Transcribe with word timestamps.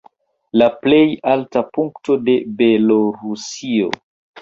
La 0.61 0.69
plej 0.85 1.01
alta 1.35 1.63
punkto 1.79 2.19
de 2.31 2.37
Belorusio. 2.65 3.97